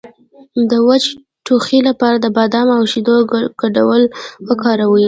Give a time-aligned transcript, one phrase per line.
[0.69, 1.03] د وچ
[1.45, 3.15] ټوخي لپاره د بادام او شیدو
[3.63, 4.03] ګډول
[4.47, 4.99] وکاروئ